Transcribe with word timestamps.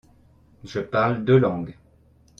Je 0.63 0.79
parle 0.79 1.23
deux 1.23 1.37
langues. 1.37 1.77